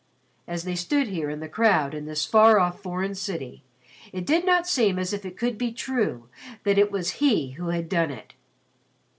[0.47, 3.61] As they stood here in the crowd in this far off foreign city,
[4.11, 6.27] it did not seem as if it could be true
[6.63, 8.33] that it was he who had done it.